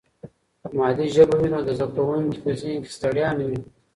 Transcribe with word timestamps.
که 0.63 0.69
مادي 0.77 1.05
ژبه 1.15 1.35
وي 1.39 1.49
نو 1.53 1.59
د 1.67 1.69
زده 1.77 1.87
کوونکي 1.95 2.37
په 2.43 2.49
ذهن 2.59 2.79
کې 2.83 2.93
ستړیا 2.97 3.29
نه 3.39 3.45
وي. 3.49 3.59